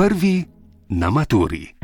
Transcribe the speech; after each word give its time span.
Prvi 0.00 0.44
na 0.88 1.10
maturi. 1.10 1.74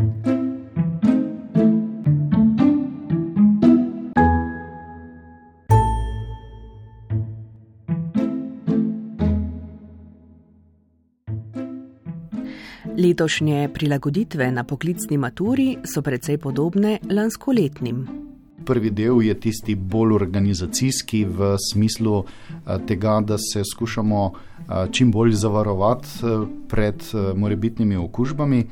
Letošnje 12.96 13.68
prilagoditve 13.74 14.50
na 14.50 14.64
poklicni 14.64 15.18
maturi 15.18 15.76
so 15.84 16.02
precej 16.02 16.38
podobne 16.38 16.98
lanskoletnim. 17.10 18.25
Prvi 18.66 18.90
del 18.90 19.22
je 19.22 19.34
tisti 19.40 19.74
bolj 19.74 20.14
organizacijski 20.14 21.24
v 21.24 21.54
smislu 21.72 22.24
eh, 22.24 22.78
tega, 22.86 23.20
da 23.20 23.38
se 23.38 23.62
skušamo 23.72 24.32
eh, 24.32 24.86
čim 24.92 25.12
bolj 25.12 25.32
zavarovati 25.32 26.08
eh, 26.22 26.46
pred 26.68 27.02
morebitnimi 27.36 27.96
okužbami. 27.96 28.66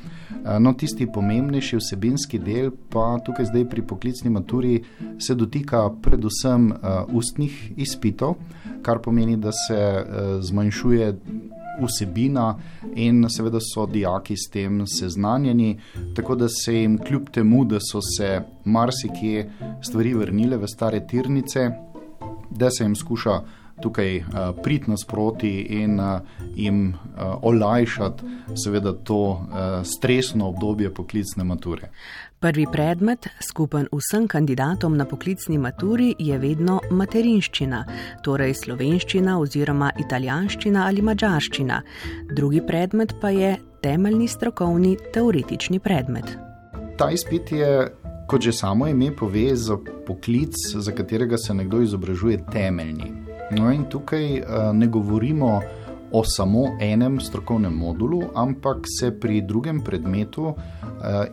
No, 0.61 0.75
tisti 0.77 1.07
pomembnejši 1.07 1.79
vsebinski 1.79 2.39
del 2.39 2.67
pa 2.93 3.17
tukaj 3.25 3.47
zdaj 3.49 3.65
pri 3.71 3.83
poklicni 3.83 4.31
maturi 4.31 4.83
se 5.19 5.35
dotika 5.35 5.87
predvsem 6.03 6.67
ustnih 7.09 7.73
izpitov, 7.81 8.35
kar 8.83 9.01
pomeni, 9.01 9.37
da 9.37 9.53
se 9.53 9.79
zmanjšuje 10.41 11.15
vsebina, 11.83 12.55
in 12.95 13.27
seveda 13.29 13.59
so 13.61 13.87
dijaki 13.87 14.37
s 14.37 14.51
tem 14.51 14.87
seznanjeni, 14.87 15.81
tako 16.15 16.35
da 16.35 16.49
se 16.49 16.75
jim, 16.75 16.99
kljub 16.99 17.29
temu, 17.31 17.65
da 17.65 17.81
so 17.81 18.01
se 18.03 18.43
marsikje 18.65 19.51
stvari 19.83 20.15
vrnile 20.15 20.57
v 20.57 20.69
stare 20.69 21.07
tirnice, 21.07 21.71
da 22.51 22.71
se 22.71 22.85
jim 22.85 22.97
skuša 22.97 23.41
tukaj 23.83 24.19
uh, 24.19 24.25
priti 24.63 24.91
nasproti 24.91 25.61
in 25.61 26.01
uh, 26.01 26.21
jim 26.57 26.89
uh, 26.89 27.23
olajšati, 27.43 28.23
seveda, 28.65 28.93
to 28.93 29.19
uh, 29.31 29.39
stresno 29.85 30.49
obdobje 30.49 30.95
poklicne 30.95 31.45
mature. 31.45 31.91
Prvi 32.41 32.67
predmet, 32.73 33.27
skupen 33.41 33.87
vsem 33.93 34.27
kandidatom 34.29 34.97
na 34.97 35.05
poklicni 35.05 35.59
maturi, 35.59 36.15
je 36.19 36.39
vedno 36.39 36.81
materinščina, 36.91 37.85
torej 38.25 38.53
slovenščina 38.61 39.39
oziroma 39.41 39.91
italijanščina 40.05 40.85
ali 40.87 41.03
mačarščina. 41.03 41.81
Drugi 42.37 42.61
predmet 42.67 43.15
pa 43.21 43.31
je 43.33 43.57
temeljni 43.83 44.29
strokovni 44.29 44.97
teoretični 45.15 45.81
predmet. 45.81 46.37
Ta 46.99 47.11
izpit 47.11 47.53
je, 47.53 47.71
kot 48.29 48.43
že 48.43 48.53
samo 48.53 48.87
ime 48.89 49.11
pove, 49.17 49.57
za 49.57 49.79
poklic, 50.07 50.57
za 50.75 50.93
katerega 50.93 51.39
se 51.39 51.55
nekdo 51.55 51.81
izobražuje, 51.83 52.43
temeljni. 52.53 53.13
No, 53.53 53.73
in 53.73 53.85
tukaj 53.91 54.41
uh, 54.41 54.71
ne 54.73 54.87
govorimo 54.87 55.61
o 56.15 56.23
samo 56.25 56.77
enem 56.81 57.21
strokovnem 57.21 57.75
modulu, 57.75 58.23
ampak 58.35 58.87
se 58.99 59.11
pri 59.21 59.41
drugem 59.41 59.81
predmetu 59.81 60.45
uh, 60.45 60.55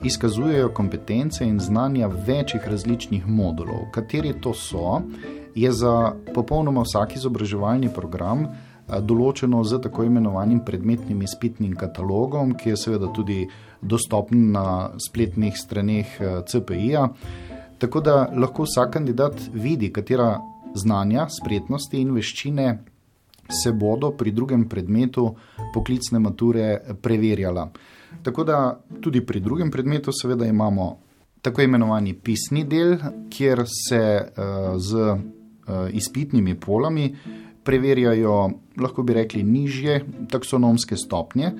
izkazujejo 0.03 0.71
kompetence 0.73 1.45
in 1.45 1.59
znanja 1.59 2.07
večjih 2.07 2.65
različnih 2.67 3.27
modulov. 3.27 3.91
Kateri 3.93 4.33
to 4.41 4.53
so, 4.53 5.01
je 5.55 5.71
za 5.71 6.13
popolnoma 6.33 6.81
vsak 6.81 7.15
izobraževalni 7.15 7.93
program 7.93 8.47
uh, 8.47 8.97
določeno 9.05 9.61
z 9.63 9.83
tako 9.85 10.07
imenovanim 10.09 10.63
predmetnim 10.65 11.21
izpitnim 11.21 11.77
katalogom, 11.77 12.57
ki 12.57 12.73
je 12.73 12.77
seveda 12.77 13.13
tudi 13.13 13.45
dostopen 13.81 14.49
na 14.51 14.65
spletnih 14.97 15.57
straneh 15.57 16.17
uh, 16.19 16.39
CPI-ja. 16.41 17.05
Tako 17.77 18.01
da 18.01 18.23
lahko 18.33 18.65
vsak 18.65 18.97
kandidat 18.97 19.37
vidi, 19.53 19.93
katera 19.93 20.39
znanja, 20.73 21.29
spretnosti 21.29 22.01
in 22.01 22.17
veščine 22.17 22.79
se 23.51 23.71
bodo 23.71 24.11
pri 24.11 24.31
drugem 24.31 24.69
predmetu 24.69 25.35
poklicne 25.73 26.19
mature 26.19 26.79
preverjala. 27.01 27.69
Tako 28.23 28.43
da 28.43 28.79
tudi 29.01 29.25
pri 29.25 29.39
drugem 29.39 29.71
predmetu, 29.71 30.11
seveda, 30.11 30.45
imamo 30.45 30.97
tako 31.41 31.61
imenovani 31.61 32.13
pisni 32.13 32.63
del, 32.63 32.97
kjer 33.29 33.63
se 33.65 34.01
uh, 34.21 34.77
z 34.77 34.95
uh, 34.95 35.17
izpitnimi 35.91 36.55
polami 36.59 37.15
preverjajo, 37.63 38.49
lahko 38.81 39.03
bi 39.03 39.13
rekli, 39.13 39.43
nižje 39.43 40.05
taksonomske 40.29 40.97
stopnje. 40.97 41.51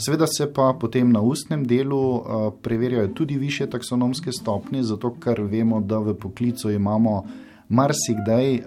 Seveda 0.00 0.26
se 0.26 0.46
pa 0.52 0.72
potem 0.80 1.12
na 1.12 1.20
ustnem 1.20 1.64
delu 1.64 2.00
uh, 2.00 2.22
preverjajo 2.62 3.08
tudi 3.08 3.38
više 3.38 3.66
taksonomske 3.70 4.32
stopnje, 4.32 4.82
zato 4.82 5.14
ker 5.20 5.42
vemo, 5.42 5.80
da 5.80 5.98
v 5.98 6.14
poklicu 6.14 6.70
imamo 6.70 7.24
marsikdaj 7.70 8.54
uh, 8.54 8.62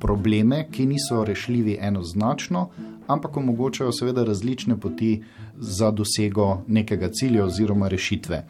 probleme, 0.00 0.66
ki 0.70 0.86
niso 0.86 1.24
rešljivi 1.24 1.78
enoznačno, 1.80 2.68
ampak 3.06 3.36
omogočajo 3.36 3.92
seveda 3.92 4.24
različne 4.24 4.76
poti 4.80 5.22
za 5.58 5.90
dosego 5.90 6.62
nekega 6.66 7.10
cilja 7.10 7.44
oziroma 7.44 7.88
rešitve. 7.88 8.44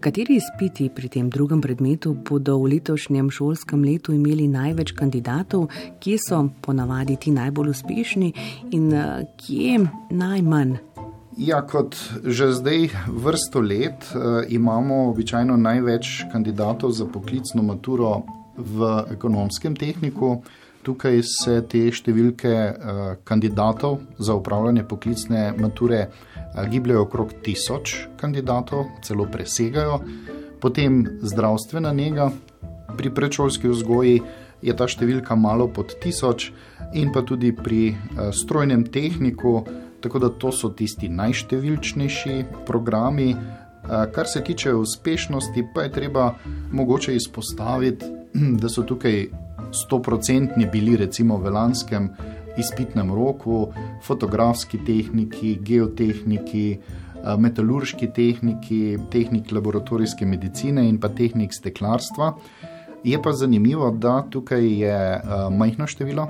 Kateri 0.00 0.38
izpiti 0.40 0.88
pri 0.96 1.08
tem 1.08 1.30
drugem 1.30 1.60
predmetu 1.60 2.14
bodo 2.28 2.56
v 2.58 2.70
letošnjem 2.72 3.30
šolskem 3.30 3.84
letu 3.84 4.14
imeli 4.16 4.48
največ 4.48 4.94
kandidatov, 4.96 5.66
kje 6.00 6.16
so 6.18 6.46
ponavadi 6.64 7.16
ti 7.16 7.30
najbolj 7.30 7.68
uspešni 7.70 8.32
in 8.70 8.88
kje 9.36 9.84
najmanj? 10.10 10.78
Ja, 11.36 11.60
kot 11.66 11.96
že 12.24 12.52
zdaj 12.52 12.88
vrsto 13.08 13.60
let 13.60 14.08
uh, 14.12 14.44
imamo 14.48 15.08
običajno 15.10 15.56
največ 15.56 16.24
kandidatov 16.32 16.92
za 16.92 17.06
poklicno 17.06 17.62
maturo 17.62 18.22
v 18.56 19.04
ekonomskem 19.12 19.76
tehniku. 19.76 20.42
Tukaj 20.82 21.20
se 21.22 21.60
te 21.70 21.84
številke 21.94 22.50
uh, 22.50 23.02
kandidatov 23.22 24.00
za 24.18 24.34
upravljanje 24.34 24.82
poklicne 24.90 25.52
mature 25.54 26.08
uh, 26.08 26.64
gibljajo 26.66 27.04
okrog 27.06 27.36
tisoč 27.44 28.08
kandidatov, 28.18 28.88
celo 29.06 29.28
presegajo. 29.30 30.00
Potem 30.58 31.04
zdravstvena 31.22 31.92
njega 31.94 32.32
pri 32.98 33.12
predšolski 33.14 33.70
vzgoji 33.70 34.16
je 34.62 34.74
ta 34.74 34.88
številka 34.90 35.38
malo 35.38 35.68
pod 35.70 35.94
tisoč, 36.02 36.50
in 36.98 37.14
pa 37.14 37.22
tudi 37.22 37.54
pri 37.54 37.94
uh, 37.94 38.30
strojnem 38.34 38.82
tehniku, 38.90 39.62
tako 40.02 40.18
da 40.18 40.32
to 40.34 40.50
so 40.50 40.72
tisti 40.74 41.06
najštevilčnejši 41.08 42.66
programi. 42.66 43.34
Kar 43.82 44.28
se 44.30 44.38
tiče 44.46 44.70
uspešnosti, 44.78 45.64
pa 45.74 45.82
je 45.82 45.90
treba 45.90 46.28
mogoče 46.70 47.16
izpostaviti 47.18 48.21
da 48.60 48.68
so 48.68 48.82
tukaj 48.82 49.26
100-odstotni 49.72 50.68
bili, 50.72 50.96
recimo 50.96 51.36
v 51.36 51.50
lanskem 51.50 52.10
izpitnem 52.58 53.12
roku, 53.14 53.72
fotografski 54.04 54.78
tehniki, 54.86 55.56
geotehniki, 55.64 56.66
eh, 56.72 57.36
metalurški 57.38 58.10
tehniki, 58.12 58.98
tehnik 59.10 59.52
laboratorijske 59.52 60.26
medicine 60.26 60.88
in 60.88 61.00
pa 61.00 61.08
tehnik 61.08 61.54
steklarstva. 61.54 62.34
Je 63.04 63.22
pa 63.22 63.32
zanimivo, 63.32 63.90
da 63.90 64.22
tukaj 64.30 64.62
je 64.62 64.98
uh, 65.18 65.48
majhno 65.50 65.86
število 65.86 66.28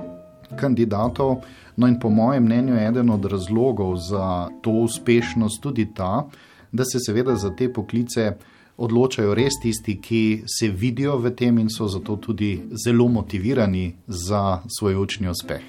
kandidatov, 0.57 1.43
no 1.75 1.87
in 1.87 1.99
po 1.99 2.09
mojem 2.09 2.43
mnenju 2.43 2.75
je 2.75 2.87
eden 2.87 3.09
od 3.09 3.25
razlogov 3.25 3.95
za 3.97 4.49
to 4.61 4.71
uspešnost 4.71 5.61
tudi 5.61 5.85
ta, 5.93 6.25
da 6.71 6.83
se 6.85 6.99
seveda 6.99 7.35
za 7.35 7.55
te 7.55 7.73
poklice 7.73 8.33
odločajo 8.77 9.33
res 9.33 9.59
tisti, 9.61 9.99
ki 10.01 10.43
se 10.47 10.69
vidijo 10.69 11.17
v 11.17 11.31
tem 11.35 11.57
in 11.59 11.69
so 11.69 11.87
zato 11.87 12.15
tudi 12.15 12.61
zelo 12.85 13.07
motivirani 13.07 13.93
za 14.07 14.61
svoj 14.79 14.95
učni 14.95 15.29
uspeh. 15.29 15.61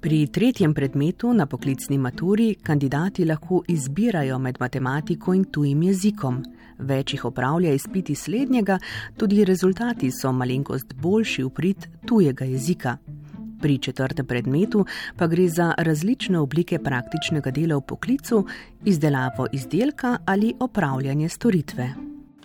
Pri 0.00 0.26
tretjem 0.26 0.74
predmetu 0.74 1.32
na 1.32 1.46
poklicni 1.46 1.98
maturi 1.98 2.54
kandidati 2.62 3.24
lahko 3.24 3.62
izbirajo 3.68 4.38
med 4.38 4.56
matematiko 4.60 5.34
in 5.34 5.44
tujim 5.44 5.82
jezikom. 5.82 6.42
Več 6.78 7.14
jih 7.14 7.24
opravlja 7.24 7.72
izpiti 7.72 8.14
slednjega, 8.14 8.78
tudi 9.16 9.44
rezultati 9.44 10.10
so 10.12 10.32
malenkost 10.32 10.94
boljši 10.94 11.44
v 11.44 11.50
prid 11.56 11.86
tujega 12.06 12.44
jezika. 12.44 12.98
Pri 13.60 13.78
četrtem 13.78 14.26
predmetu 14.26 14.84
pa 15.16 15.26
gre 15.26 15.48
za 15.48 15.72
različne 15.78 16.38
oblike 16.38 16.78
praktičnega 16.78 17.50
dela 17.50 17.76
v 17.76 17.86
poklicu, 17.86 18.46
izdelavo 18.84 19.46
izdelka 19.52 20.18
ali 20.24 20.54
opravljanje 20.60 21.28
storitve. 21.28 21.94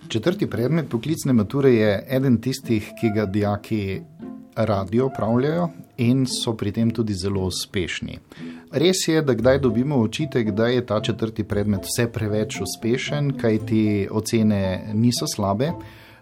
Četrti 0.08 0.46
predmet 0.50 0.88
poklicne 0.88 1.32
mature 1.32 1.74
je 1.74 2.06
eden 2.10 2.40
tistih, 2.40 2.92
ki 3.00 3.10
ga 3.14 3.26
dijaki 3.26 4.00
radi 4.56 5.00
opravljajo 5.00 5.68
in 5.96 6.26
so 6.26 6.56
pri 6.56 6.72
tem 6.72 6.90
tudi 6.90 7.14
zelo 7.14 7.44
uspešni. 7.46 8.18
Res 8.72 9.08
je, 9.08 9.22
da 9.22 9.34
kdaj 9.34 9.58
dobimo 9.58 9.96
očitek, 10.00 10.50
da 10.50 10.66
je 10.66 10.86
ta 10.86 11.00
četrti 11.00 11.44
predmet 11.44 11.84
vse 11.84 12.08
preveč 12.12 12.60
uspešen, 12.60 13.32
kajti 13.38 14.08
ocene 14.10 14.90
niso 14.94 15.26
slabe. 15.26 15.70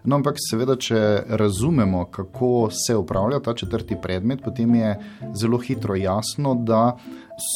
No, 0.03 0.15
ampak 0.15 0.39
seveda, 0.39 0.75
če 0.79 0.99
razumemo, 1.39 2.05
kako 2.11 2.69
se 2.71 2.95
upravlja 2.95 3.39
ta 3.43 3.53
četrti 3.53 3.97
predmet, 4.01 4.43
potem 4.43 4.75
je 4.75 4.93
zelo 5.35 5.57
hitro 5.57 5.95
jasno, 5.95 6.55
da 6.55 6.95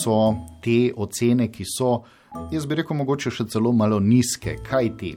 so 0.02 0.36
te 0.64 0.92
ocene, 0.98 1.48
ki 1.52 1.66
so, 1.68 1.94
jaz 2.52 2.68
bi 2.68 2.82
rekel, 2.82 2.98
mogoče 3.00 3.32
še 3.32 3.48
celo 3.52 3.72
malo 3.72 4.00
nizke. 4.00 4.58
Kaj 4.70 4.92
ti? 5.00 5.16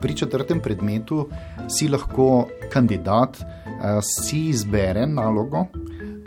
Pri 0.00 0.16
četrtem 0.16 0.60
predmetu 0.60 1.24
si 1.72 1.88
lahko 1.88 2.46
kandidat 2.72 3.40
eh, 3.40 4.00
si 4.04 4.48
izbere 4.52 5.06
nalogo, 5.06 5.66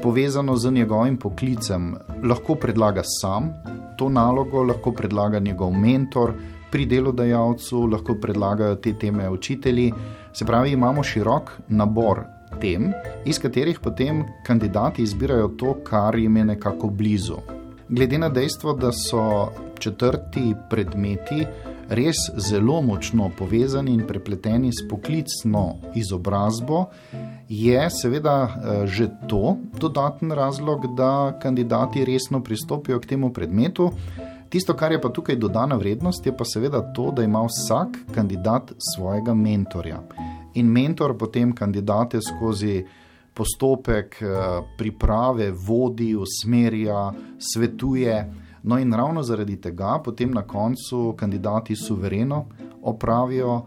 povezano 0.02 0.56
z 0.58 0.72
njegovim 0.72 1.18
poklicem, 1.18 1.94
lahko 2.24 2.56
predlaga 2.56 3.04
sam 3.06 3.52
to 3.98 4.10
nalogo 4.10 4.64
lahko 4.64 4.92
predlaga 4.92 5.40
njegov 5.40 5.74
mentor, 5.74 6.34
pri 6.72 6.86
delodajalcu 6.86 7.86
lahko 7.88 8.16
predlagajo 8.22 8.76
te 8.76 8.94
teme 8.94 9.30
učitelji. 9.30 9.92
Se 10.34 10.46
pravi, 10.46 10.72
imamo 10.72 11.04
širok 11.04 11.52
nabor 11.68 12.24
tem, 12.62 12.92
iz 13.26 13.40
katerih 13.40 13.80
potem 13.80 14.24
kandidati 14.46 15.04
izbirajo 15.04 15.48
to, 15.48 15.78
kar 15.84 16.16
jim 16.16 16.38
je 16.38 16.46
nekako 16.46 16.88
blizu. 16.90 17.38
Glede 17.90 18.18
na 18.18 18.30
dejstvo, 18.30 18.74
da 18.74 18.92
so 18.92 19.52
četrti 19.80 20.54
predmeti 20.70 21.46
res 21.90 22.18
zelo 22.38 22.82
močno 22.82 23.30
povezani 23.38 23.94
in 23.94 24.04
prepleteni 24.08 24.72
s 24.74 24.84
poklicno 24.90 25.76
izobrazbo, 25.96 26.86
je 27.50 27.88
seveda 28.02 28.38
eh, 28.44 28.88
že 28.88 29.08
to 29.28 29.58
dodaten 29.80 30.32
razlog, 30.32 30.96
da 30.96 31.40
kandidati 31.42 32.06
resno 32.06 32.44
pristopijo 32.44 33.00
k 33.00 33.06
temu 33.06 33.34
predmetu. 33.34 33.92
Tisto, 34.50 34.74
kar 34.74 34.92
je 34.92 35.02
pa 35.02 35.10
tukaj 35.10 35.36
dodana 35.36 35.76
vrednost, 35.76 36.26
je 36.26 36.38
pa 36.38 36.46
seveda 36.46 36.82
to, 36.94 37.12
da 37.12 37.24
ima 37.24 37.42
vsak 37.44 37.98
kandidat 38.16 38.72
svojega 38.96 39.34
mentorja. 39.34 40.02
In 40.54 40.72
mentor 40.72 41.18
potem 41.18 41.52
kandidate 41.56 42.22
skozi 42.22 42.86
postopek 43.34 44.22
eh, 44.22 44.28
priprave 44.78 45.52
vodi, 45.52 46.16
usmerja, 46.16 47.12
svetuje. 47.40 48.34
No, 48.64 48.80
in 48.80 48.94
ravno 48.94 49.24
zaradi 49.24 49.62
tega 49.62 50.00
potem 50.04 50.32
na 50.32 50.42
koncu 50.42 51.14
kandidati 51.18 51.76
suvereno 51.76 52.46
opravijo 52.82 53.54
uh, 53.56 53.64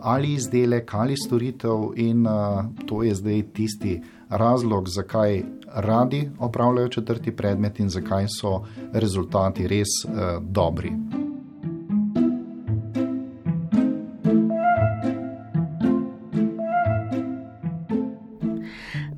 ali 0.00 0.32
izdelek 0.32 0.94
ali 0.94 1.16
storitev, 1.16 1.92
in 1.96 2.26
uh, 2.26 2.64
to 2.86 3.02
je 3.02 3.14
zdaj 3.14 3.42
tisti 3.42 4.00
razlog, 4.32 4.88
zakaj 4.88 5.42
radi 5.74 6.30
opravljajo 6.38 6.88
četrti 6.88 7.36
predmet 7.36 7.80
in 7.80 7.88
zakaj 7.88 8.26
so 8.40 8.64
rezultati 8.92 9.68
res 9.68 9.88
uh, 10.04 10.42
dobri. 10.42 10.92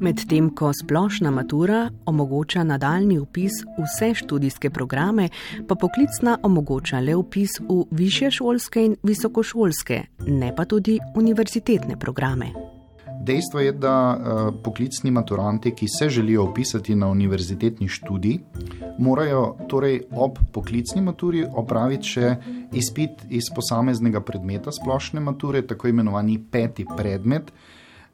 Medtem 0.05 0.51
ko 0.55 0.73
splošna 0.73 1.31
matura 1.31 1.91
omogoča 2.07 2.65
nadaljni 2.65 3.19
upis 3.19 3.53
vse 3.79 4.15
študijske 4.15 4.71
programe, 4.71 5.29
pa 5.69 5.75
poklicna 5.75 6.39
omogoča 6.43 7.01
le 7.01 7.15
upis 7.15 7.61
v 7.61 7.85
više 7.91 8.31
šolske 8.31 8.85
in 8.85 8.97
visokošolske, 9.03 10.03
ne 10.27 10.55
pa 10.57 10.65
tudi 10.65 10.99
univerzitetne 11.17 11.97
programe. 11.97 12.74
Dejstvo 13.25 13.61
je, 13.61 13.73
da 13.73 13.95
uh, 14.17 14.55
poklicni 14.63 15.11
maturanti, 15.11 15.71
ki 15.75 15.87
se 15.89 16.09
želijo 16.09 16.45
upisati 16.45 16.95
na 16.95 17.09
univerzitetni 17.09 17.89
študij, 17.89 18.39
morajo 18.99 19.57
torej 19.69 20.03
ob 20.13 20.39
poklicni 20.53 21.01
maturi 21.03 21.47
opraviti 21.53 22.09
še 22.09 22.35
izpit 22.73 23.25
iz 23.31 23.49
posameznega 23.57 24.21
predmeta 24.21 24.73
splošne 24.73 25.21
mature, 25.25 25.63
tako 25.67 25.89
imenovani 25.89 26.37
peti 26.51 26.85
predmet. 26.97 27.53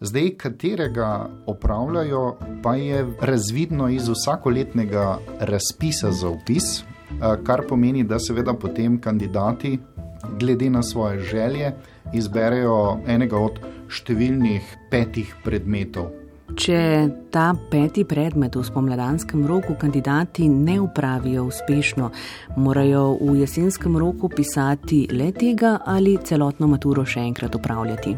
Zdaj, 0.01 0.31
katerega 0.39 1.29
opravljajo, 1.47 2.37
pa 2.63 2.75
je 2.75 3.03
razvidno 3.21 3.89
iz 3.89 4.09
vsakoletnega 4.09 5.19
razpisa 5.41 6.13
za 6.13 6.29
upis, 6.29 6.85
kar 7.19 7.67
pomeni, 7.69 8.05
da 8.05 8.19
seveda 8.19 8.55
potem 8.55 9.01
kandidati, 9.01 9.79
glede 10.39 10.71
na 10.71 10.83
svoje 10.83 11.19
želje, 11.21 11.73
izberejo 12.13 13.01
enega 13.07 13.39
od 13.39 13.61
številnih 13.91 14.75
petih 14.91 15.35
predmetov. 15.45 16.11
Če 16.59 16.81
ta 17.31 17.53
peti 17.71 18.03
predmet 18.03 18.57
v 18.59 18.65
spomladanskem 18.67 19.45
roku 19.47 19.77
kandidati 19.79 20.49
ne 20.51 20.81
upravijo 20.83 21.47
uspešno, 21.47 22.11
morajo 22.59 23.05
v 23.21 23.39
jesenskem 23.45 23.95
roku 23.97 24.29
pisati 24.29 25.07
le 25.13 25.31
tega 25.31 25.79
ali 25.87 26.19
celotno 26.19 26.67
maturo 26.67 27.07
še 27.07 27.23
enkrat 27.31 27.55
upravljati 27.55 28.17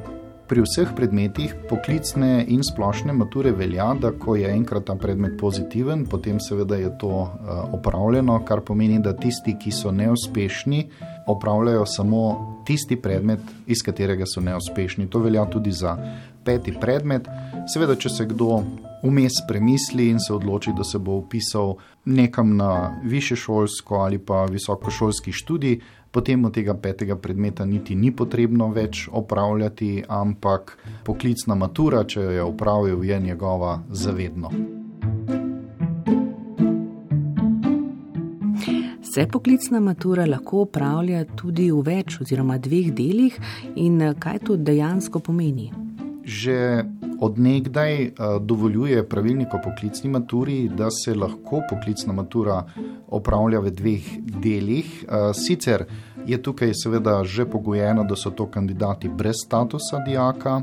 pri 0.53 0.61
vseh 0.61 0.91
predmetih 0.93 1.55
poklicne 1.65 2.43
in 2.53 2.61
splošne 2.61 3.15
mature 3.17 3.55
velja, 3.57 3.87
da 3.97 4.11
ko 4.13 4.35
je 4.37 4.51
enkrat 4.53 4.85
ta 4.85 4.97
predmet 5.01 5.39
pozitiven, 5.41 6.03
potem 6.05 6.41
seveda 6.45 6.77
je 6.77 6.91
to 7.01 7.09
uh, 7.09 7.63
opravljeno, 7.73 8.37
kar 8.45 8.61
pomeni, 8.61 8.99
da 9.01 9.15
tisti, 9.17 9.55
ki 9.57 9.73
so 9.73 9.95
neuspešni, 9.97 10.83
opravljajo 11.27 11.87
samo 11.87 12.23
tisti 12.67 12.97
predmet, 12.97 13.41
iz 13.67 13.83
katerega 13.85 14.25
so 14.27 14.41
neuspešni. 14.41 15.11
To 15.11 15.19
velja 15.19 15.45
tudi 15.51 15.73
za 15.73 15.97
peti 16.45 16.75
predmet. 16.81 17.29
Seveda, 17.73 17.97
če 17.97 18.11
se 18.11 18.27
kdo 18.27 18.63
vmes 19.03 19.43
premisli 19.49 20.09
in 20.11 20.21
se 20.21 20.35
odloči, 20.35 20.75
da 20.77 20.85
se 20.85 20.99
bo 20.99 21.19
upisal 21.23 21.75
nekam 22.05 22.57
na 22.57 23.01
višešolsko 23.05 23.95
ali 23.95 24.19
pa 24.19 24.45
visokošolski 24.45 25.33
študij, 25.33 25.81
potem 26.11 26.45
od 26.45 26.55
tega 26.55 26.75
petega 26.75 27.17
predmeta 27.17 27.65
niti 27.65 27.95
ni 27.95 28.13
potrebno 28.17 28.69
več 28.69 29.09
opravljati, 29.13 30.05
ampak 30.09 30.77
poklicna 31.05 31.55
matura, 31.55 32.05
če 32.05 32.21
jo 32.21 32.31
je 32.31 32.43
opravil, 32.43 33.05
je 33.05 33.21
njegova 33.21 33.81
zavedno. 33.91 34.53
Se 39.15 39.27
poklicna 39.27 39.81
matura 39.81 40.25
lahko 40.27 40.63
upravlja 40.65 41.27
tudi 41.37 41.67
v 41.69 41.83
več 41.85 42.15
oziroma 42.23 42.55
dveh 42.57 42.87
delih, 42.97 43.35
in 43.77 43.99
kaj 44.17 44.39
to 44.47 44.57
dejansko 44.57 45.21
pomeni? 45.21 45.67
Že 46.25 46.55
odnegdaj 47.21 47.93
uh, 48.07 48.39
dovoljuje 48.41 49.03
pravilnik 49.09 49.53
o 49.53 49.61
poklicni 49.61 50.09
maturi, 50.15 50.57
da 50.69 50.89
se 50.91 51.13
lahko 51.15 51.61
poklicna 51.69 52.17
matura 52.17 52.63
opravlja 53.13 53.61
v 53.61 53.75
dveh 53.83 54.09
delih. 54.47 54.89
Uh, 55.05 55.29
sicer 55.37 55.85
je 56.25 56.41
tukaj 56.43 56.73
seveda 56.73 57.19
že 57.25 57.45
pogojeno, 57.45 58.07
da 58.09 58.17
so 58.17 58.33
to 58.33 58.49
kandidati 58.49 59.13
brez 59.13 59.45
statusa 59.45 60.01
dijaka, 60.07 60.63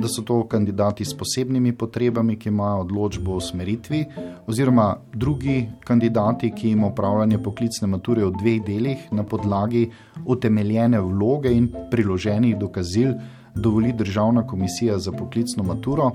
da 0.00 0.08
so 0.08 0.22
to 0.22 0.44
kandidati 0.48 1.04
s 1.04 1.14
posebnimi 1.14 1.72
potrebami, 1.72 2.36
ki 2.38 2.48
imajo 2.48 2.80
odločbo 2.80 3.34
o 3.36 3.40
smeritvi, 3.40 4.04
oziroma 4.46 4.96
drugi 5.14 5.68
kandidati, 5.84 6.52
ki 6.56 6.68
jim 6.68 6.84
opravljanje 6.84 7.38
poklicne 7.42 7.88
mature 7.88 8.24
v 8.24 8.32
dveh 8.40 8.62
delih 8.66 9.12
na 9.12 9.24
podlagi 9.24 9.90
utemeljene 10.26 11.00
vloge 11.00 11.52
in 11.52 11.68
priloženih 11.90 12.58
dokazil 12.58 13.14
dovoli 13.54 13.92
Državna 13.92 14.46
komisija 14.46 14.98
za 14.98 15.12
poklicno 15.12 15.62
maturo. 15.62 16.10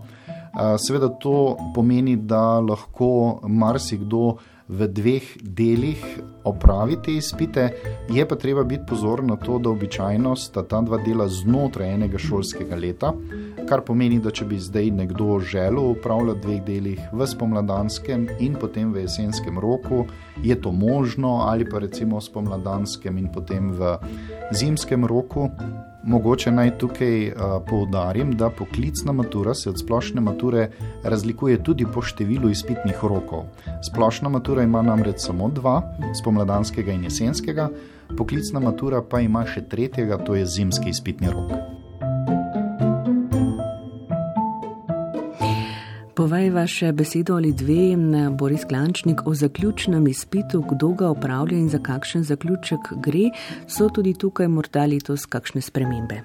Seveda 0.87 1.09
to 1.19 1.57
pomeni, 1.75 2.15
da 2.15 2.59
lahko 2.59 3.39
marsikdo 3.47 4.37
v 4.67 4.87
dveh 4.87 5.25
delih 5.41 6.01
opravi 6.43 6.97
te 7.05 7.13
izpite, 7.19 7.69
je 8.09 8.25
pa 8.27 8.35
treba 8.35 8.63
biti 8.63 8.83
pozoren 8.89 9.27
na 9.27 9.35
to, 9.35 9.59
da 9.59 9.69
običajno 9.69 10.35
sta 10.35 10.63
ta 10.63 10.81
dva 10.81 10.97
dela 10.97 11.27
znotraj 11.27 11.93
enega 11.93 12.17
šolskega 12.17 12.75
leta, 12.75 13.13
kar 13.69 13.81
pomeni, 13.85 14.19
da 14.21 14.33
če 14.33 14.45
bi 14.49 14.59
zdaj 14.61 14.91
nekdo 14.91 15.39
želel 15.39 15.91
upravljati 15.91 16.41
dveh 16.41 16.61
delih 16.65 17.01
v 17.13 17.27
spomladanskem 17.27 18.27
in 18.39 18.57
potem 18.61 18.93
v 18.93 19.05
jesenskem 19.05 19.59
roku, 19.61 20.05
je 20.43 20.55
to 20.61 20.71
možno, 20.71 21.45
ali 21.49 21.69
pa 21.69 21.79
recimo 21.85 22.17
v 22.17 22.25
spomladanskem 22.25 23.17
in 23.17 23.29
potem 23.33 23.71
v 23.73 23.97
zimskem 24.53 25.05
roku. 25.05 25.49
Mogoče 26.05 26.51
naj 26.51 26.77
tukaj 26.77 27.27
uh, 27.27 27.35
poudarim, 27.69 28.35
da 28.37 28.49
poklicna 28.49 29.11
matura 29.11 29.53
se 29.53 29.69
od 29.69 29.79
splošne 29.79 30.21
mature 30.21 30.69
razlikuje 31.03 31.63
tudi 31.63 31.85
po 31.93 32.01
številu 32.05 32.49
izpitnih 32.53 33.01
rokov. 33.01 33.47
Splošna 33.89 34.29
matura 34.29 34.63
ima 34.63 34.83
namreč 34.85 35.25
samo 35.25 35.49
dva, 35.49 35.79
spomladanskega 36.21 36.93
in 36.93 37.07
jesenskega, 37.09 37.69
poklicna 38.17 38.61
matura 38.61 39.01
pa 39.01 39.23
ima 39.25 39.47
še 39.49 39.65
tretjega, 39.65 40.21
to 40.21 40.37
je 40.37 40.45
zimski 40.45 40.93
izpitni 40.93 41.33
rok. 41.33 41.74
Povej 46.15 46.49
vaše 46.49 46.91
besedo 46.91 47.35
ali 47.35 47.51
dve, 47.51 47.97
Boris 48.31 48.63
Klančnik, 48.65 49.27
o 49.27 49.33
zaključnem 49.35 50.07
izpitu, 50.07 50.63
kdo 50.71 50.87
ga 50.87 51.09
upravlja 51.09 51.57
in 51.57 51.69
za 51.69 51.79
kakšen 51.79 52.23
zaključek 52.23 52.79
gre, 53.03 53.29
so 53.67 53.89
tudi 53.89 54.13
tukaj 54.13 54.47
morda 54.47 54.85
letos 54.85 55.25
kakšne 55.25 55.61
spremembe. 55.61 56.21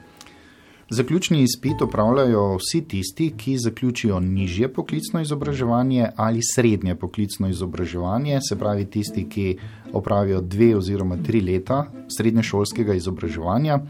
Zaključni 0.90 1.42
izpit 1.42 1.82
upravljajo 1.82 2.56
vsi 2.56 2.84
tisti, 2.88 3.32
ki 3.36 3.58
zaključijo 3.58 4.20
nižje 4.20 4.72
poklicno 4.72 5.20
izobraževanje 5.20 6.08
ali 6.16 6.40
srednje 6.54 6.94
poklicno 6.94 7.48
izobraževanje, 7.48 8.38
se 8.48 8.58
pravi 8.58 8.84
tisti, 8.84 9.28
ki 9.28 9.56
opravijo 9.92 10.40
dve 10.40 10.76
oziroma 10.76 11.16
tri 11.22 11.40
leta 11.40 11.86
srednješolskega 12.08 12.94
izobraževanja. 12.94 13.80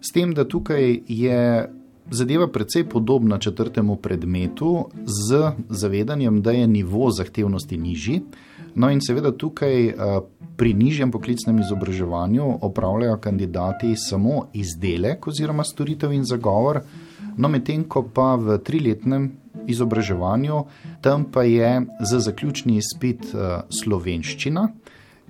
S 0.00 0.12
tem, 0.12 0.34
da 0.34 0.48
tukaj 0.48 1.00
je 1.08 1.70
zadeva 2.10 2.48
precej 2.48 2.84
podobna 2.84 3.38
četrtemu 3.38 3.96
predmetu, 3.96 4.88
z 5.04 5.52
zavedanjem, 5.68 6.42
da 6.42 6.50
je 6.50 6.66
nivo 6.66 7.10
zahtevnosti 7.10 7.76
nižji. 7.76 8.22
No, 8.74 8.90
in 8.90 9.00
seveda 9.00 9.30
tukaj 9.32 9.86
eh, 9.86 9.94
pri 10.56 10.74
nižjem 10.74 11.10
poklicnem 11.10 11.58
izobraževanju 11.58 12.58
opravljajo 12.60 13.16
kandidati 13.16 13.96
samo 13.96 14.46
izdelek 14.52 15.26
oziroma 15.26 15.64
storitev 15.64 16.12
in 16.12 16.24
zagovor, 16.24 16.80
no, 17.36 17.48
medtem 17.48 17.84
ko 17.84 18.02
pa 18.14 18.34
v 18.34 18.58
triletnem 18.58 19.32
izobraževanju 19.66 20.64
tam 21.00 21.24
pa 21.32 21.42
je 21.42 21.86
za 22.00 22.18
zaključni 22.18 22.76
izpit 22.76 23.24
eh, 23.34 23.60
slovenščina 23.82 24.68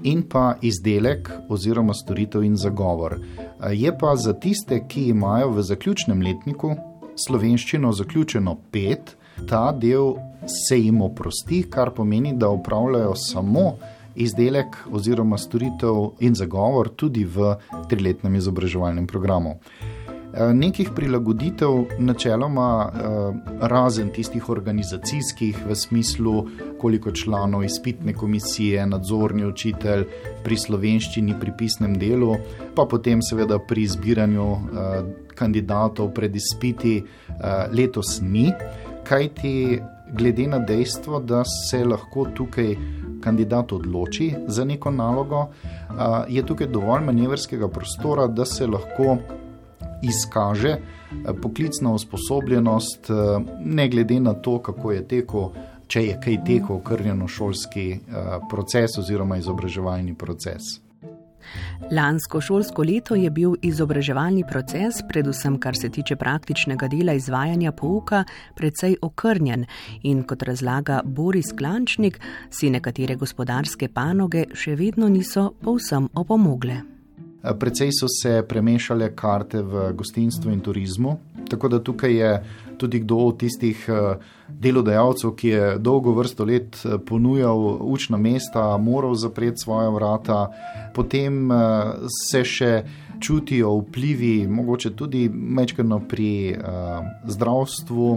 in 0.02 0.22
pa 0.28 0.54
izdelek 0.62 1.30
oziroma 1.48 1.94
storitev 1.94 2.44
in 2.44 2.56
zagovor. 2.56 3.18
Je 3.72 3.98
pa 3.98 4.16
za 4.16 4.32
tiste, 4.32 4.80
ki 4.88 5.08
imajo 5.08 5.50
v 5.50 5.62
zaključnem 5.62 6.22
letniku 6.22 6.74
slovenščino 7.16 7.92
zaključeno 7.92 8.56
pet, 8.70 9.16
ta 9.48 9.72
del 9.72 10.14
se 10.46 10.78
jim 10.78 11.02
oprosti, 11.02 11.64
kar 11.70 11.90
pomeni, 11.94 12.34
da 12.36 12.48
upravljajo 12.48 13.14
samo 13.14 13.74
izdelek 14.14 14.76
oziroma 14.92 15.38
storitev 15.38 16.14
in 16.20 16.34
zagovor 16.34 16.88
tudi 16.96 17.24
v 17.24 17.54
triletnem 17.88 18.34
izobraževalnem 18.38 19.06
programu. 19.06 19.58
Eh, 20.36 20.54
nekih 20.54 20.90
prilagoditev, 20.94 21.84
načeloma, 21.98 22.90
eh, 22.94 22.98
razen 23.60 24.08
tistih 24.10 24.48
organizacijskih, 24.48 25.58
v 25.68 25.74
smislu, 25.74 26.46
koliko 26.80 27.10
članov 27.10 27.64
izpitne 27.64 28.14
komisije, 28.14 28.86
nadzorni 28.86 29.44
učitelj 29.46 30.04
pri 30.44 30.56
slovenščini, 30.56 31.36
pri 31.40 31.52
pisnem 31.58 31.94
delu, 31.98 32.34
pa 32.74 32.86
potem 32.90 33.22
seveda 33.22 33.58
pri 33.58 33.82
izbiranju 33.82 34.48
eh, 34.52 35.04
kandidatov 35.34 36.10
pred 36.14 36.36
izpiti, 36.36 37.04
letos 37.72 38.20
ni, 38.22 38.52
kajti 39.04 39.80
glede 40.12 40.46
na 40.46 40.58
dejstvo, 40.58 41.20
da 41.20 41.42
se 41.44 41.84
lahko 41.84 42.26
tukaj 42.34 42.76
kandidat 43.22 43.72
odloči 43.72 44.34
za 44.46 44.64
neko 44.64 44.90
nalogo, 44.90 45.48
je 46.28 46.46
tukaj 46.46 46.66
dovolj 46.66 47.02
manevrskega 47.04 47.68
prostora, 47.68 48.26
da 48.26 48.44
se 48.44 48.66
lahko 48.66 49.18
izkaže 50.04 50.68
eh, 50.68 50.80
poklicna 51.42 51.92
usposobljenost, 51.92 53.10
eh, 53.10 53.14
ne 53.64 53.88
glede 53.88 54.20
na 54.20 54.34
to, 54.34 54.58
kako 54.62 54.92
je 54.92 55.08
tekel, 55.08 55.50
če 55.86 56.06
je 56.06 56.20
kaj 56.24 56.40
tekel, 56.44 56.76
okrnjeno 56.76 57.28
šolski 57.28 57.90
eh, 57.92 58.38
proces 58.50 58.98
oziroma 58.98 59.36
izobraževalni 59.36 60.14
proces. 60.14 60.84
Lansko 61.92 62.40
šolsko 62.40 62.82
leto 62.82 63.14
je 63.14 63.30
bil 63.30 63.54
izobraževalni 63.62 64.44
proces, 64.48 65.02
predvsem 65.08 65.58
kar 65.60 65.76
se 65.76 65.90
tiče 65.92 66.16
praktičnega 66.16 66.88
dela 66.88 67.12
izvajanja 67.12 67.72
pouka, 67.72 68.24
precej 68.56 68.96
okrnjen 69.02 69.66
in 70.02 70.22
kot 70.22 70.42
razlaga 70.42 71.02
Boris 71.04 71.52
Klančnik, 71.58 72.20
si 72.50 72.70
nekatere 72.70 73.16
gospodarske 73.20 73.88
panoge 73.88 74.46
še 74.54 74.76
vedno 74.80 75.08
niso 75.08 75.50
povsem 75.60 76.08
opomogle. 76.14 76.93
Predvsej 77.44 77.90
so 77.92 78.08
se 78.08 78.42
premešale 78.48 79.10
karte 79.16 79.60
v 79.62 79.92
gostinstvu 79.92 80.52
in 80.52 80.60
turizmu, 80.64 81.18
tako 81.50 81.68
da 81.68 81.82
tukaj 81.84 82.14
je 82.16 82.30
tudi 82.78 82.98
kdo 82.98 83.16
od 83.16 83.38
tistih 83.38 83.84
eh, 83.88 84.16
delodajalcev, 84.48 85.34
ki 85.36 85.48
je 85.48 85.78
dolgo 85.78 86.14
vrsto 86.16 86.44
let 86.44 86.80
eh, 86.84 86.98
ponujal 87.06 87.58
učna 87.80 88.16
mesta, 88.16 88.76
moral 88.76 89.14
zapreti 89.14 89.60
svoje 89.60 89.90
vrata, 89.90 90.48
potem 90.94 91.52
eh, 91.52 91.58
se 92.08 92.44
še 92.44 92.72
čutijo 93.24 93.72
vplivi, 93.80 94.46
mogoče 94.48 94.92
tudi 94.96 95.28
mečkano 95.32 96.00
pri 96.08 96.56
zdravstvu. 97.24 98.08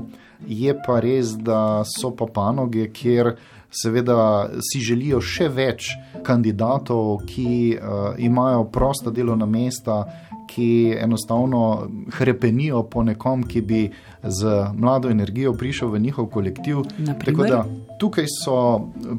Je 0.48 0.74
pa 0.86 1.00
res, 1.02 1.34
da 1.42 1.84
so 1.88 2.12
pa 2.14 2.28
panoge, 2.34 2.92
kjer 2.94 3.32
seveda 3.72 4.50
si 4.72 4.80
želijo 4.84 5.22
še 5.22 5.50
več 5.50 5.92
kandidatov, 6.26 7.24
ki 7.28 7.76
uh, 7.76 8.14
imajo 8.20 8.68
prosta 8.74 9.12
delovna 9.12 9.46
mesta, 9.50 10.04
ki 10.48 10.96
enostavno 10.96 11.90
hrepenijo 12.18 12.86
po 12.88 13.04
nekom, 13.04 13.44
ki 13.44 13.62
bi 13.62 13.82
z 14.24 14.54
mlado 14.74 15.12
energijo 15.12 15.54
prišel 15.54 15.92
v 15.92 16.00
njihov 16.08 16.30
kolektiv. 16.32 16.86
Da, 16.98 17.66
tukaj 18.00 18.30
so 18.32 18.58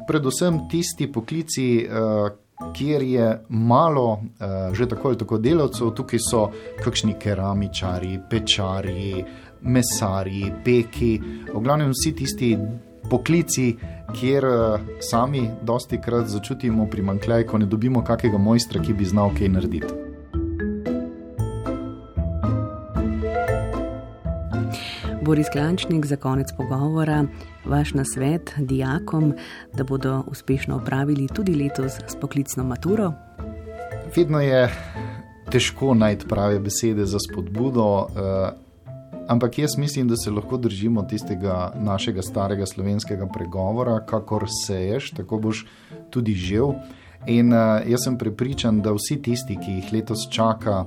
predvsem 0.08 0.64
tisti 0.72 1.10
poklici. 1.12 1.70
Uh, 1.84 2.30
Kjer 2.74 3.02
je 3.02 3.44
malo, 3.48 4.12
uh, 4.12 4.74
že 4.74 4.88
tako 4.88 5.08
ali 5.08 5.18
tako 5.18 5.38
delavcev, 5.38 5.92
tukaj 5.94 6.18
so 6.30 6.48
kakšni 6.84 7.14
keramičari, 7.18 8.18
pečari, 8.30 9.24
mesari, 9.62 10.52
peki, 10.64 11.12
v 11.54 11.62
glavnem 11.62 11.94
vsi 11.94 12.12
tisti 12.18 12.50
poklici, 13.10 13.76
kjer 14.20 14.44
uh, 14.44 14.92
sami 15.00 15.46
dosti 15.62 16.00
krat 16.02 16.26
začutimo 16.26 16.86
primankljaj, 16.90 17.46
ko 17.46 17.58
ne 17.58 17.66
dobimo 17.66 18.04
kakega 18.04 18.38
mojstra, 18.38 18.82
ki 18.82 18.92
bi 18.92 19.04
znal 19.04 19.34
kaj 19.38 19.48
narediti. 19.48 20.07
Boris 25.28 25.46
Klančnik, 25.52 26.06
za 26.06 26.16
konec 26.16 26.48
pogovora, 26.56 27.24
vaš 27.64 27.92
nasvet 27.94 28.54
dijakom, 28.56 29.34
da 29.74 29.84
bodo 29.84 30.22
uspešno 30.26 30.76
opravili 30.76 31.28
tudi 31.34 31.54
letos 31.54 31.92
s 31.92 32.16
poklicno 32.20 32.64
maturo? 32.64 33.12
Vedno 34.16 34.40
je 34.40 34.70
težko 35.50 35.94
najti 35.94 36.26
prave 36.28 36.60
besede 36.60 37.04
za 37.04 37.18
spodbudo. 37.18 37.84
Uh, 37.84 38.08
Ampak 39.28 39.58
jaz 39.58 39.76
mislim, 39.78 40.08
da 40.08 40.16
se 40.16 40.30
lahko 40.30 40.56
držimo 40.56 41.02
tistega 41.02 41.72
našega 41.76 42.22
starega 42.22 42.66
slovenskega 42.66 43.26
pregovora, 43.26 44.00
kakor 44.06 44.46
seješ, 44.66 45.10
tako 45.10 45.38
boš 45.38 45.66
tudi 46.10 46.32
živel. 46.32 46.72
In 47.26 47.52
uh, 47.52 47.84
jaz 47.84 48.04
sem 48.04 48.16
prepričan, 48.18 48.80
da 48.80 48.96
vsi 48.96 49.20
tisti, 49.22 49.58
ki 49.60 49.72
jih 49.72 49.92
letos 49.92 50.24
čaka 50.30 50.86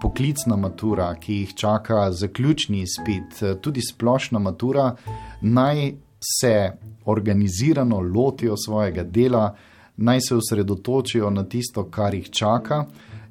poklicna 0.00 0.56
matura, 0.56 1.14
ki 1.14 1.34
jih 1.34 1.54
čaka 1.54 2.12
zaključni 2.12 2.82
izpit, 2.82 3.42
eh, 3.42 3.54
tudi 3.60 3.80
splošna 3.80 4.38
matura, 4.38 4.94
naj 5.40 5.92
se 6.20 6.72
organizirano 7.04 8.00
lotijo 8.00 8.56
svojega 8.56 9.02
dela, 9.02 9.54
naj 9.96 10.20
se 10.20 10.34
osredotočijo 10.34 11.30
na 11.30 11.44
tisto, 11.44 11.84
kar 11.84 12.14
jih 12.14 12.30
čaka. 12.30 12.84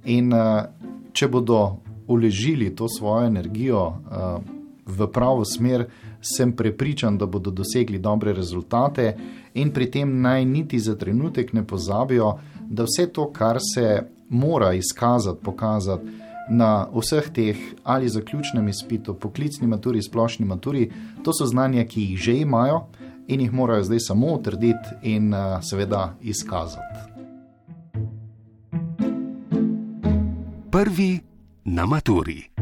In 0.05 0.33
uh, 0.33 0.63
če 1.13 1.27
bodo 1.27 1.77
uležili 2.07 2.75
to 2.75 2.87
svojo 2.89 3.27
energijo 3.27 3.81
uh, 3.87 4.41
v 4.85 5.07
pravo 5.11 5.45
smer, 5.45 5.85
sem 6.21 6.51
prepričan, 6.55 7.17
da 7.17 7.25
bodo 7.25 7.51
dosegli 7.51 7.99
dobre 7.99 8.33
rezultate 8.33 9.17
in 9.53 9.71
pri 9.71 9.91
tem 9.91 10.21
naj 10.21 10.45
niti 10.45 10.79
za 10.79 10.95
trenutek 10.95 11.53
ne 11.53 11.63
pozabijo, 11.67 12.37
da 12.69 12.83
vse 12.83 13.07
to, 13.13 13.31
kar 13.31 13.59
se 13.75 14.01
mora 14.29 14.73
izkazati, 14.73 15.43
pokazati 15.43 16.26
na 16.49 16.87
vseh 16.93 17.29
teh 17.33 17.57
ali 17.83 18.09
zaključnem 18.09 18.67
izpitu, 18.67 19.13
poklicni 19.13 19.67
maturi, 19.67 20.01
splošni 20.01 20.45
maturi, 20.45 20.91
to 21.23 21.33
so 21.33 21.45
znanja, 21.45 21.85
ki 21.85 22.01
jih 22.01 22.19
že 22.19 22.37
imajo 22.37 22.87
in 23.27 23.41
jih 23.41 23.53
morajo 23.53 23.83
zdaj 23.83 23.99
samo 23.99 24.33
utrditi 24.33 24.95
in 25.01 25.33
uh, 25.33 25.59
seveda 25.61 26.15
izkazati. 26.21 27.17
Prvi 30.71 31.19
na 31.65 31.85
maturi. 31.85 32.56